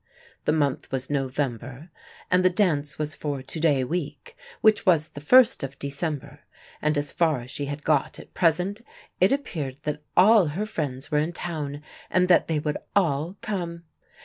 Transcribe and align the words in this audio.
The 0.45 0.51
month 0.51 0.91
was 0.91 1.11
November, 1.11 1.91
and 2.31 2.43
the 2.43 2.49
dance 2.49 2.97
was 2.97 3.13
for 3.13 3.43
to 3.43 3.59
day 3.59 3.83
week, 3.83 4.35
which 4.61 4.83
was 4.83 5.09
the 5.09 5.21
first 5.21 5.61
of 5.61 5.77
December, 5.77 6.39
and 6.81 6.97
as 6.97 7.11
far 7.11 7.41
as 7.41 7.51
she 7.51 7.65
had 7.65 7.83
got 7.83 8.17
at 8.17 8.33
present, 8.33 8.81
it 9.19 9.31
appeared 9.31 9.75
that 9.83 10.01
all 10.17 10.47
her 10.47 10.65
friends 10.65 11.11
were 11.11 11.19
in 11.19 11.33
town 11.33 11.83
and 12.09 12.27
that 12.29 12.47
they 12.47 12.57
would 12.57 12.77
all 12.95 13.37
come. 13.43 13.83